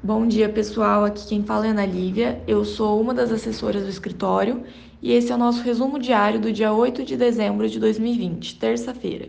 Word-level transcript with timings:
Bom 0.00 0.28
dia, 0.28 0.48
pessoal. 0.48 1.04
Aqui 1.04 1.26
quem 1.26 1.42
fala 1.42 1.66
é 1.66 1.70
Ana 1.70 1.84
Lívia. 1.84 2.40
Eu 2.46 2.64
sou 2.64 3.00
uma 3.00 3.12
das 3.12 3.32
assessoras 3.32 3.82
do 3.82 3.88
escritório 3.88 4.62
e 5.02 5.10
esse 5.10 5.32
é 5.32 5.34
o 5.34 5.38
nosso 5.38 5.60
resumo 5.60 5.98
diário 5.98 6.38
do 6.38 6.52
dia 6.52 6.72
8 6.72 7.04
de 7.04 7.16
dezembro 7.16 7.68
de 7.68 7.80
2020, 7.80 8.60
terça-feira. 8.60 9.28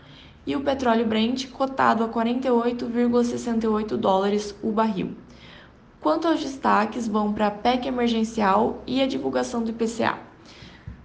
e 0.48 0.56
o 0.56 0.62
petróleo 0.62 1.04
Brent 1.04 1.50
cotado 1.50 2.02
a 2.02 2.08
48,68 2.08 3.98
dólares 3.98 4.56
o 4.62 4.73
barril. 4.73 5.14
Quanto 6.00 6.27
aos 6.27 6.40
destaques, 6.40 7.06
vão 7.06 7.34
para 7.34 7.48
a 7.48 7.50
PEC 7.50 7.86
emergencial 7.86 8.82
e 8.87 9.02
a 9.02 9.06
divulgação 9.06 9.62
do 9.62 9.68
IPCA. 9.68 10.18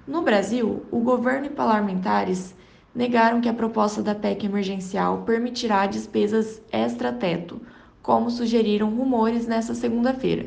No 0.07 0.21
Brasil, 0.21 0.85
o 0.89 1.01
governo 1.01 1.47
e 1.47 1.49
parlamentares 1.49 2.55
negaram 2.95 3.41
que 3.41 3.49
a 3.49 3.53
proposta 3.53 4.01
da 4.01 4.15
PEC 4.15 4.45
emergencial 4.45 5.23
permitirá 5.23 5.87
despesas 5.87 6.61
extra-teto, 6.71 7.59
como 8.01 8.31
sugeriram 8.31 8.95
rumores 8.95 9.45
nesta 9.45 9.75
segunda-feira. 9.75 10.45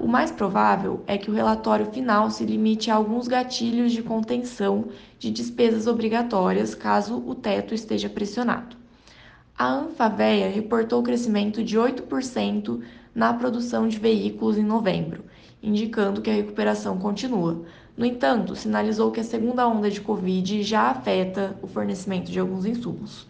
O 0.00 0.06
mais 0.06 0.30
provável 0.30 1.02
é 1.08 1.18
que 1.18 1.28
o 1.28 1.34
relatório 1.34 1.86
final 1.86 2.30
se 2.30 2.44
limite 2.44 2.88
a 2.88 2.94
alguns 2.94 3.26
gatilhos 3.26 3.90
de 3.90 4.00
contenção 4.00 4.86
de 5.18 5.28
despesas 5.28 5.88
obrigatórias 5.88 6.72
caso 6.72 7.20
o 7.26 7.34
teto 7.34 7.74
esteja 7.74 8.08
pressionado. 8.08 8.76
A 9.58 9.66
Anfavea 9.66 10.48
reportou 10.48 11.02
crescimento 11.02 11.64
de 11.64 11.76
8% 11.76 12.80
na 13.12 13.34
produção 13.34 13.88
de 13.88 13.98
veículos 13.98 14.56
em 14.56 14.62
novembro, 14.62 15.24
indicando 15.60 16.22
que 16.22 16.30
a 16.30 16.34
recuperação 16.34 16.96
continua. 16.96 17.64
No 17.96 18.06
entanto, 18.06 18.54
sinalizou 18.54 19.10
que 19.10 19.18
a 19.18 19.24
segunda 19.24 19.66
onda 19.66 19.90
de 19.90 20.00
Covid 20.00 20.62
já 20.62 20.90
afeta 20.90 21.58
o 21.60 21.66
fornecimento 21.66 22.30
de 22.30 22.38
alguns 22.38 22.64
insumos. 22.64 23.26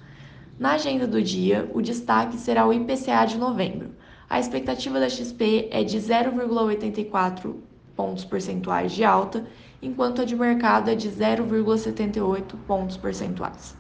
Na 0.59 0.73
agenda 0.73 1.07
do 1.07 1.23
dia, 1.23 1.71
o 1.73 1.81
destaque 1.81 2.37
será 2.37 2.67
o 2.67 2.75
IPCA 2.75 3.25
de 3.25 3.39
novembro. 3.39 3.89
A 4.31 4.39
expectativa 4.39 5.01
da 5.01 5.09
XP 5.09 5.69
é 5.71 5.83
de 5.83 5.99
0,84 5.99 7.55
pontos 7.97 8.27
percentuais 8.27 8.93
de 8.93 9.03
alta, 9.03 9.47
enquanto 9.81 10.21
a 10.21 10.25
de 10.27 10.37
mercado 10.37 10.91
é 10.91 10.95
de 10.95 11.09
0,78 11.09 12.43
pontos 12.67 12.99
percentuais. 12.99 13.75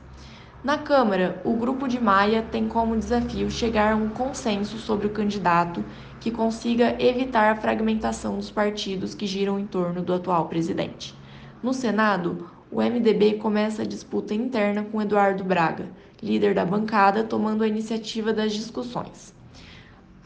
Na 0.65 0.79
Câmara, 0.79 1.41
o 1.45 1.53
grupo 1.53 1.87
de 1.87 2.01
Maia 2.01 2.43
tem 2.51 2.67
como 2.67 2.97
desafio 2.97 3.51
chegar 3.51 3.93
a 3.93 3.97
um 3.97 4.09
consenso 4.09 4.79
sobre 4.79 5.07
o 5.07 5.11
candidato 5.11 5.85
que 6.19 6.31
consiga 6.31 6.97
evitar 6.99 7.53
a 7.53 7.57
fragmentação 7.57 8.37
dos 8.37 8.51
partidos 8.51 9.15
que 9.15 9.27
giram 9.27 9.59
em 9.59 9.67
torno 9.67 10.03
do 10.03 10.15
atual 10.15 10.49
presidente. 10.49 11.15
No 11.63 11.75
Senado, 11.75 12.49
o 12.73 12.81
MDB 12.81 13.35
começa 13.35 13.83
a 13.83 13.87
disputa 13.87 14.33
interna 14.33 14.83
com 14.83 15.03
Eduardo 15.03 15.45
Braga, 15.45 15.91
líder 16.23 16.55
da 16.55 16.65
bancada, 16.65 17.23
tomando 17.23 17.63
a 17.63 17.69
iniciativa 17.69 18.33
das 18.33 18.55
discussões. 18.55 19.37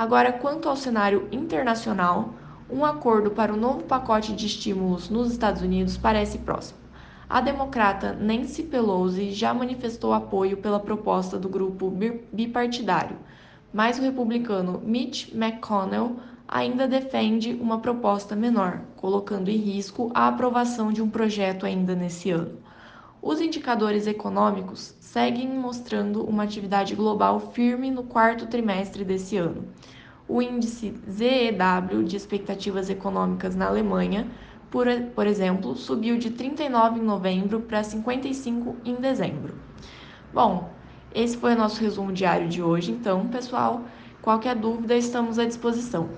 Agora, 0.03 0.33
quanto 0.33 0.69
ao 0.69 0.75
cenário 0.75 1.29
internacional, 1.31 2.35
um 2.69 2.85
acordo 2.85 3.31
para 3.31 3.55
o 3.55 3.57
novo 3.57 3.85
pacote 3.85 4.33
de 4.33 4.47
estímulos 4.47 5.09
nos 5.09 5.31
Estados 5.31 5.63
Unidos 5.63 5.97
parece 5.97 6.39
próximo. 6.39 6.81
A 7.31 7.41
democrata 7.41 8.13
Nancy 8.13 8.65
Pelosi 8.65 9.31
já 9.31 9.55
manifestou 9.55 10.13
apoio 10.13 10.57
pela 10.57 10.81
proposta 10.81 11.39
do 11.39 11.49
grupo 11.49 11.89
bipartidário, 12.33 13.17
mas 13.73 13.97
o 13.97 14.03
republicano 14.03 14.83
Mitch 14.85 15.33
McConnell 15.33 16.17
ainda 16.49 16.89
defende 16.89 17.57
uma 17.61 17.79
proposta 17.79 18.35
menor, 18.35 18.81
colocando 18.97 19.51
em 19.51 19.57
risco 19.57 20.11
a 20.13 20.27
aprovação 20.27 20.93
de 20.93 21.01
um 21.01 21.09
projeto 21.09 21.65
ainda 21.65 21.95
nesse 21.95 22.29
ano. 22.33 22.59
Os 23.23 23.41
indicadores 23.41 24.09
econômicos 24.09 24.97
seguem 25.13 25.47
mostrando 25.47 26.25
uma 26.25 26.43
atividade 26.43 26.95
global 26.95 27.39
firme 27.39 27.91
no 27.91 28.03
quarto 28.03 28.47
trimestre 28.47 29.05
desse 29.05 29.37
ano. 29.37 29.67
O 30.27 30.41
índice 30.41 30.95
ZEW 31.07 32.03
de 32.03 32.17
expectativas 32.17 32.89
econômicas 32.89 33.55
na 33.55 33.67
Alemanha, 33.67 34.27
por, 34.71 34.87
por 35.15 35.27
exemplo, 35.27 35.77
subiu 35.77 36.17
de 36.17 36.31
39 36.31 36.99
em 36.99 37.03
novembro 37.03 37.61
para 37.61 37.83
55 37.83 38.77
em 38.87 38.95
dezembro. 38.95 39.55
Bom, 40.33 40.71
esse 41.15 41.37
foi 41.37 41.53
o 41.53 41.59
nosso 41.59 41.79
resumo 41.79 42.11
diário 42.11 42.49
de 42.49 42.63
hoje, 42.63 42.91
então, 42.91 43.29
pessoal, 43.29 43.83
qualquer 44.23 44.57
dúvida 44.57 44.97
estamos 44.97 45.39
à 45.39 45.45
disposição. 45.45 46.09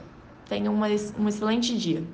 Tenham 0.49 0.73
uma, 0.73 0.87
um 1.19 1.27
excelente 1.27 1.77
dia. 1.77 2.05